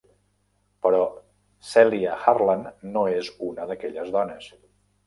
[0.85, 1.01] Però
[1.73, 4.55] Celia Harland no és una d'aquelles dones.